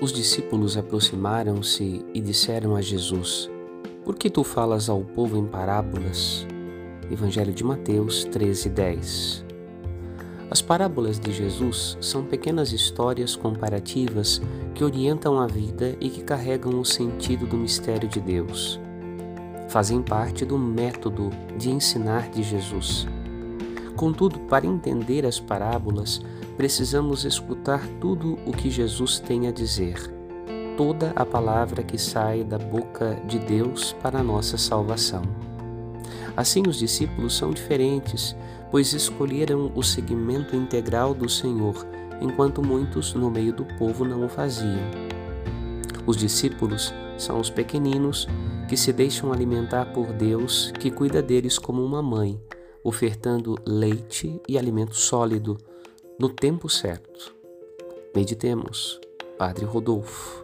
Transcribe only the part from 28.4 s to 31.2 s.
o que Jesus tem a dizer, toda